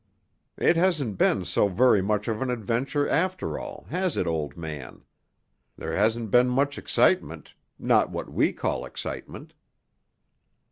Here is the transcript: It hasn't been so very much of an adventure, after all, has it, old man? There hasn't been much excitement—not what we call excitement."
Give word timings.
It 0.57 0.77
hasn't 0.77 1.19
been 1.19 1.45
so 1.45 1.67
very 1.67 2.01
much 2.01 2.27
of 2.27 2.41
an 2.41 2.49
adventure, 2.49 3.07
after 3.07 3.59
all, 3.59 3.85
has 3.91 4.17
it, 4.17 4.25
old 4.25 4.57
man? 4.57 5.03
There 5.77 5.95
hasn't 5.95 6.31
been 6.31 6.49
much 6.49 6.79
excitement—not 6.79 8.09
what 8.09 8.33
we 8.33 8.51
call 8.51 8.83
excitement." 8.83 9.53